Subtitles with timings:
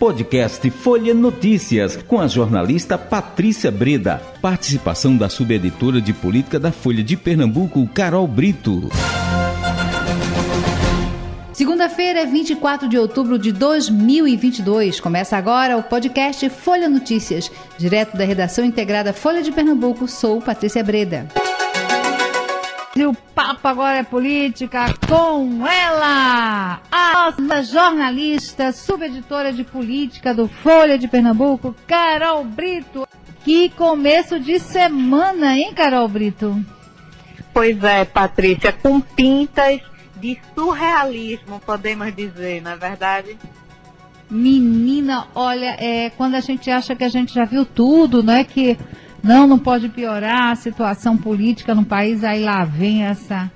[0.00, 4.18] Podcast Folha Notícias, com a jornalista Patrícia Breda.
[4.40, 8.88] Participação da subeditora de política da Folha de Pernambuco, Carol Brito.
[11.52, 15.00] Segunda-feira, 24 de outubro de 2022.
[15.00, 17.52] Começa agora o podcast Folha Notícias.
[17.76, 21.28] Direto da redação integrada Folha de Pernambuco, sou Patrícia Breda.
[22.96, 26.80] E o papo agora é política com ela,
[27.38, 33.06] nossa jornalista, subeditora de política do Folha de Pernambuco, Carol Brito.
[33.44, 36.62] Que começo de semana, hein, Carol Brito?
[37.52, 39.80] Pois é, Patrícia, com pintas
[40.16, 43.38] de surrealismo, podemos dizer, não é verdade?
[44.30, 48.44] Menina, olha, é, quando a gente acha que a gente já viu tudo, não é
[48.44, 48.78] que
[49.22, 53.50] não, não pode piorar a situação política no país, aí lá vem essa,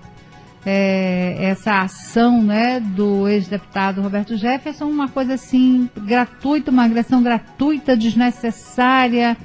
[0.67, 7.97] é, essa ação né, do ex-deputado Roberto Jefferson, uma coisa assim, gratuita, uma agressão gratuita,
[7.97, 9.37] desnecessária,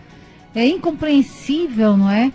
[0.56, 2.32] é incompreensível, não é?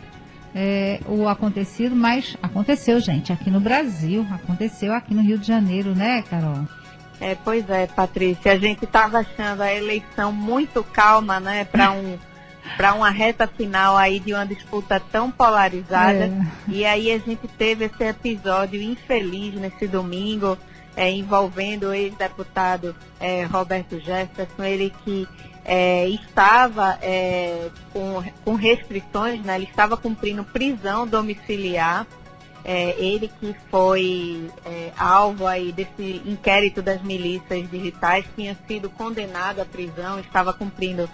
[0.54, 1.00] é?
[1.06, 6.22] o acontecido, mas aconteceu, gente, aqui no Brasil, aconteceu aqui no Rio de Janeiro, né,
[6.22, 6.66] Carol?
[7.20, 12.18] É, pois é, Patrícia, a gente estava achando a eleição muito calma, né, para um
[12.76, 16.24] para uma reta final aí de uma disputa tão polarizada.
[16.24, 16.32] É.
[16.68, 20.58] E aí a gente teve esse episódio infeliz nesse domingo,
[20.96, 25.28] é, envolvendo o ex-deputado é, Roberto Jefferson, ele que
[25.64, 29.56] é, estava é, com, com restrições, né?
[29.56, 32.06] ele estava cumprindo prisão domiciliar.
[32.64, 34.50] É, ele que foi
[34.96, 41.08] alvo aí desse inquérito das milícias digitais, tinha sido condenado à prisão, estava cumprindo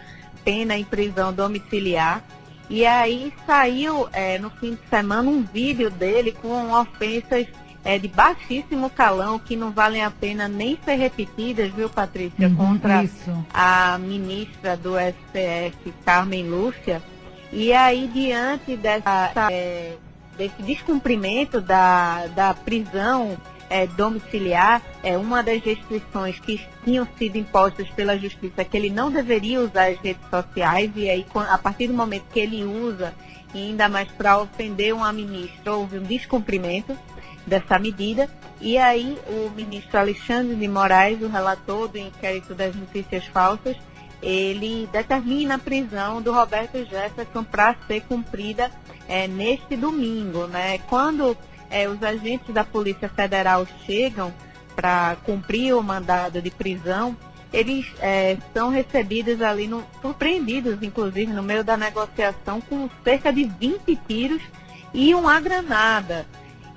[0.45, 2.23] pena em prisão domiciliar.
[2.69, 7.49] E aí saiu é, no fim de semana um vídeo dele com ofensas
[7.85, 12.55] é, de baixíssimo calão que não valem a pena nem ser repetidas, viu, Patrícia, uhum,
[12.55, 13.45] contra isso.
[13.53, 17.03] a ministra do STF, Carmen Lúcia.
[17.53, 19.97] E aí, diante dessa, é,
[20.41, 23.37] desse descumprimento da, da prisão
[23.69, 29.11] é, domiciliar, é uma das restrições que tinham sido impostas pela justiça, que ele não
[29.11, 33.13] deveria usar as redes sociais, e aí, a partir do momento que ele usa,
[33.53, 36.97] e ainda mais para ofender uma ministra, houve um descumprimento
[37.47, 38.31] dessa medida.
[38.63, 43.77] E aí, o ministro Alexandre de Moraes, o relator do inquérito das notícias falsas,
[44.23, 48.71] ele determina a prisão do Roberto Jefferson para ser cumprida
[49.11, 50.47] é, neste domingo.
[50.47, 50.79] Né?
[50.89, 51.37] Quando
[51.69, 54.33] é, os agentes da Polícia Federal chegam
[54.77, 57.17] para cumprir o mandado de prisão,
[57.53, 63.45] eles é, são recebidos ali, no, surpreendidos inclusive no meio da negociação com cerca de
[63.45, 64.41] 20 tiros
[64.95, 66.27] e uma granada,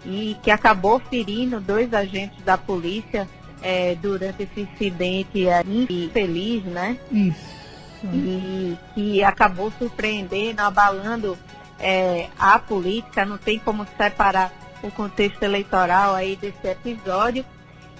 [0.05, 3.29] e que acabou ferindo dois agentes da polícia
[3.61, 6.97] é, durante esse incidente infeliz, né?
[7.11, 7.63] Isso.
[8.03, 11.37] E que acabou surpreendendo, abalando
[11.83, 14.51] é, a política, não tem como separar
[14.81, 17.45] o contexto eleitoral aí desse episódio.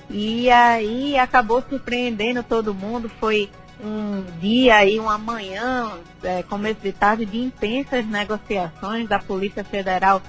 [0.10, 3.10] E aí acabou surpreendendo todo mundo.
[3.20, 3.50] Foi
[3.84, 5.92] um dia aí, uma manhã,
[6.24, 10.22] é, começo de tarde, de intensas negociações da Polícia Federal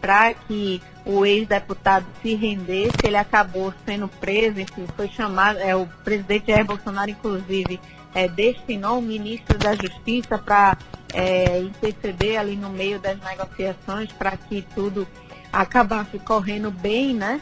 [0.00, 2.98] para que o ex-deputado se rendesse.
[3.02, 7.80] Ele acabou sendo preso, enfim, foi chamado, é, o presidente Jair Bolsonaro, inclusive,
[8.14, 10.76] é, destinou o ministro da Justiça para
[11.12, 15.06] é, interceder ali no meio das negociações para que tudo
[15.52, 17.40] acabasse correndo bem, né?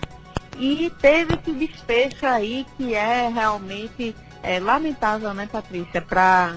[0.57, 6.55] E teve esse desfecho aí que é realmente é, lamentável, né, Patrícia, para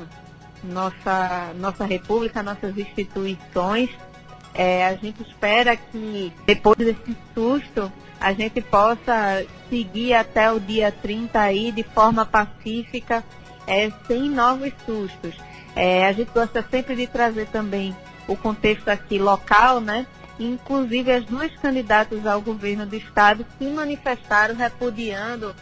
[0.63, 3.89] nossa, nossa república, nossas instituições.
[4.53, 10.91] É, a gente espera que depois desse susto a gente possa seguir até o dia
[10.91, 13.23] 30 aí de forma pacífica,
[13.67, 15.35] é, sem novos sustos.
[15.75, 17.95] É, a gente gosta sempre de trazer também
[18.27, 20.07] o contexto aqui local, né?
[20.39, 25.55] Inclusive, as duas candidatas ao governo do Estado se manifestaram repudiando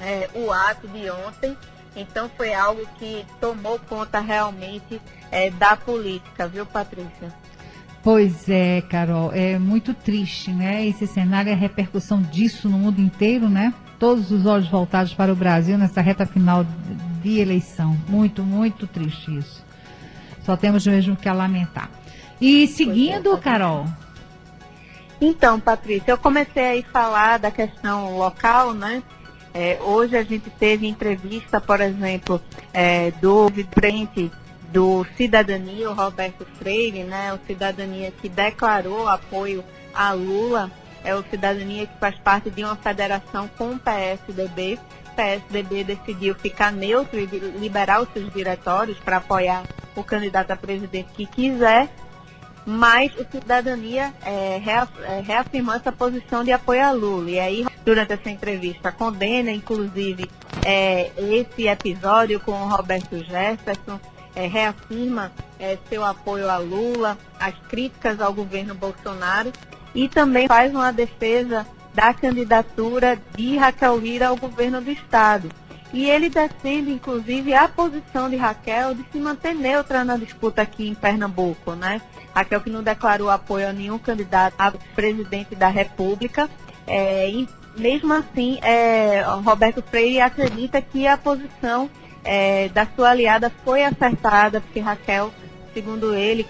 [0.00, 1.56] é, o ato de ontem.
[1.96, 5.00] Então, foi algo que tomou conta realmente
[5.30, 7.32] é, da política, viu, Patrícia?
[8.04, 10.86] Pois é, Carol, é muito triste, né?
[10.86, 13.72] Esse cenário, a repercussão disso no mundo inteiro, né?
[13.98, 16.66] Todos os olhos voltados para o Brasil nessa reta final
[17.22, 17.96] de eleição.
[18.06, 19.64] Muito, muito triste isso.
[20.44, 21.88] Só temos mesmo que lamentar.
[22.38, 23.86] E seguindo, é, Carol.
[25.18, 29.02] Então, Patrícia, eu comecei a falar da questão local, né?
[29.54, 32.38] É, hoje a gente teve entrevista, por exemplo,
[32.70, 34.30] é, do presidente
[34.74, 37.32] do Cidadania, o Roberto Freire, né?
[37.32, 40.68] O Cidadania que declarou apoio a Lula,
[41.04, 44.80] é o Cidadania que faz parte de uma federação com o PSDB.
[45.14, 47.26] PSDB decidiu ficar neutro e
[47.56, 49.62] liberar os seus diretórios para apoiar
[49.94, 51.88] o candidato a presidente que quiser,
[52.66, 57.30] mas o Cidadania é, é, reafirmou essa posição de apoio a Lula.
[57.30, 60.28] E aí, durante essa entrevista, condena, inclusive,
[60.66, 64.00] é, esse episódio com o Roberto Jefferson,
[64.34, 69.52] é, reafirma é, seu apoio a Lula, as críticas ao governo Bolsonaro
[69.94, 75.48] e também faz uma defesa da candidatura de Raquel Lira ao governo do Estado.
[75.92, 80.88] E ele defende, inclusive, a posição de Raquel de se manter neutra na disputa aqui
[80.88, 82.02] em Pernambuco, né?
[82.34, 86.50] Raquel que não declarou apoio a nenhum candidato a presidente da República.
[86.84, 91.88] É, e mesmo assim, é, Roberto Freire acredita que a posição
[92.24, 95.32] é, da sua aliada foi acertada, porque Raquel,
[95.72, 96.46] segundo ele,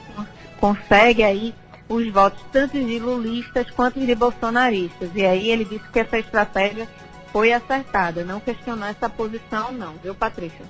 [0.61, 1.55] consegue aí
[1.89, 5.11] os votos tanto de lulistas quanto de bolsonaristas.
[5.15, 6.89] E aí ele disse que essa estratégia
[7.33, 10.65] foi acertada, não questionou essa posição não, viu Patrícia?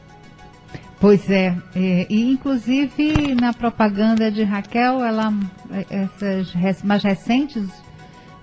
[0.98, 5.30] Pois é, é, e inclusive na propaganda de Raquel, ela,
[5.70, 7.68] é, essas mais recentes,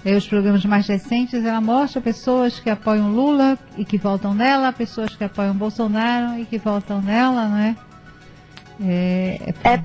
[0.04, 4.74] é, os programas mais recentes, ela mostra pessoas que apoiam Lula e que voltam nela,
[4.74, 7.76] pessoas que apoiam Bolsonaro e que voltam nela, né?
[8.80, 9.84] É, é, é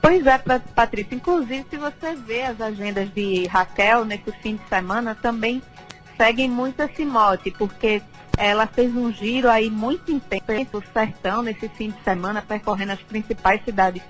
[0.00, 0.38] Pois é,
[0.74, 1.14] Patrícia.
[1.14, 5.62] Inclusive, se você vê as agendas de Raquel nesse fim de semana, também
[6.16, 8.02] seguem muito esse mote, porque
[8.36, 13.62] ela fez um giro aí muito intenso sertão nesse fim de semana, percorrendo as principais
[13.64, 14.02] cidades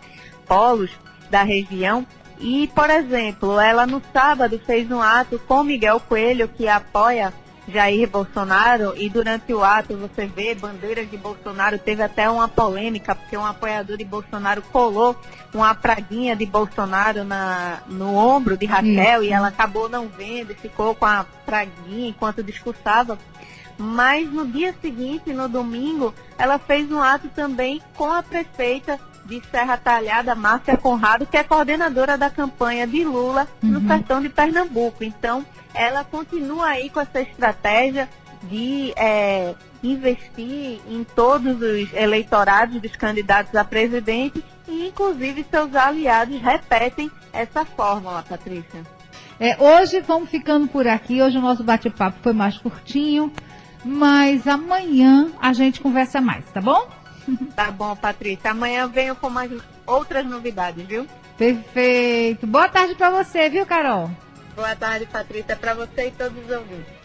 [0.46, 0.90] polos
[1.28, 2.06] da região.
[2.40, 7.34] E, por exemplo, ela no sábado fez um ato com Miguel Coelho, que apoia
[7.68, 13.14] Jair Bolsonaro e durante o ato você vê bandeiras de Bolsonaro, teve até uma polêmica,
[13.14, 15.16] porque um apoiador de Bolsonaro colou
[15.54, 19.30] uma praguinha de Bolsonaro na, no ombro de Raquel Isso.
[19.30, 23.18] e ela acabou não vendo e ficou com a praguinha enquanto discursava.
[23.78, 29.42] Mas no dia seguinte, no domingo, ela fez um ato também com a prefeita de
[29.50, 33.86] Serra Talhada, Márcia Conrado, que é coordenadora da campanha de Lula no uhum.
[33.86, 35.04] sertão de Pernambuco.
[35.04, 35.44] Então,
[35.74, 38.08] ela continua aí com essa estratégia
[38.42, 46.40] de é, investir em todos os eleitorados dos candidatos a presidente e, inclusive, seus aliados
[46.40, 48.82] repetem essa fórmula, Patrícia.
[49.38, 51.22] É, hoje vamos ficando por aqui.
[51.22, 53.32] Hoje o nosso bate-papo foi mais curtinho,
[53.84, 56.99] mas amanhã a gente conversa mais, tá bom?
[57.54, 58.50] Tá bom, Patrícia.
[58.50, 59.50] Amanhã venho com mais
[59.86, 61.06] outras novidades, viu?
[61.36, 62.46] Perfeito.
[62.46, 64.10] Boa tarde para você, viu, Carol?
[64.54, 67.00] Boa tarde, Patrícia, para você e todos os ouvintes.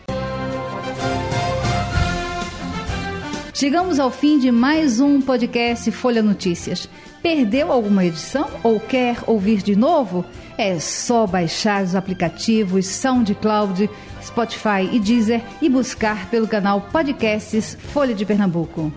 [3.54, 6.90] Chegamos ao fim de mais um podcast Folha Notícias.
[7.22, 10.26] Perdeu alguma edição ou quer ouvir de novo?
[10.58, 13.90] É só baixar os aplicativos SoundCloud,
[14.22, 18.92] Spotify e Deezer e buscar pelo canal Podcasts Folha de Pernambuco.